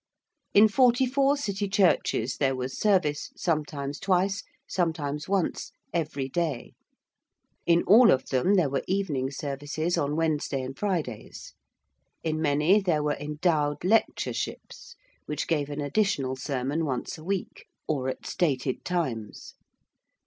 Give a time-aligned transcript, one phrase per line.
[0.55, 6.73] In forty four City churches there was service, sometimes twice, sometimes once, every day.
[7.67, 11.53] In all of them there were evening services on Wednesday and Fridays:
[12.23, 14.95] in many there were endowed lectureships,
[15.27, 19.53] which gave an additional sermon once a week, or at stated times.